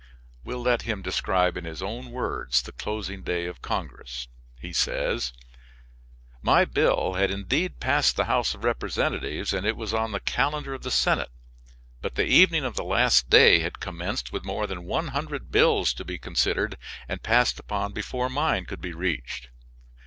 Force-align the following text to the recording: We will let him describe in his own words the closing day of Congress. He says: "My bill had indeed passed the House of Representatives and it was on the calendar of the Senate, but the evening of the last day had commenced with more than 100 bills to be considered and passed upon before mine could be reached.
We 0.43 0.55
will 0.55 0.63
let 0.63 0.81
him 0.81 1.03
describe 1.03 1.55
in 1.55 1.65
his 1.65 1.83
own 1.83 2.09
words 2.09 2.63
the 2.63 2.71
closing 2.71 3.21
day 3.21 3.45
of 3.45 3.61
Congress. 3.61 4.29
He 4.59 4.73
says: 4.73 5.31
"My 6.41 6.65
bill 6.65 7.13
had 7.13 7.29
indeed 7.29 7.79
passed 7.79 8.15
the 8.15 8.23
House 8.25 8.55
of 8.55 8.63
Representatives 8.63 9.53
and 9.53 9.63
it 9.63 9.77
was 9.77 9.93
on 9.93 10.11
the 10.11 10.19
calendar 10.19 10.73
of 10.73 10.81
the 10.81 10.89
Senate, 10.89 11.29
but 12.01 12.15
the 12.15 12.25
evening 12.25 12.63
of 12.65 12.75
the 12.75 12.83
last 12.83 13.29
day 13.29 13.59
had 13.59 13.79
commenced 13.79 14.33
with 14.33 14.43
more 14.43 14.65
than 14.65 14.85
100 14.85 15.51
bills 15.51 15.93
to 15.93 16.03
be 16.03 16.17
considered 16.17 16.77
and 17.07 17.21
passed 17.21 17.59
upon 17.59 17.93
before 17.93 18.27
mine 18.27 18.65
could 18.65 18.81
be 18.81 18.93
reached. 18.93 19.49